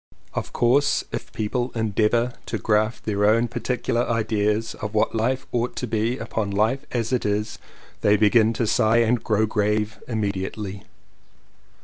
Of 0.33 0.51
course 0.51 1.03
if 1.11 1.31
people 1.31 1.71
endeavour 1.75 2.33
to 2.47 2.57
graft 2.57 3.05
their 3.05 3.23
own 3.23 3.47
particular 3.47 4.01
ideas 4.09 4.73
of 4.81 4.95
what 4.95 5.13
life 5.13 5.45
ought 5.51 5.75
to 5.75 5.85
be 5.85 6.17
upon 6.17 6.49
life 6.49 6.87
as 6.91 7.13
it 7.13 7.23
is, 7.23 7.59
they 8.01 8.17
begin 8.17 8.51
to 8.53 8.65
sigh 8.65 8.97
and 9.03 9.23
grow 9.23 9.45
grave 9.45 10.01
immediately. 10.07 10.85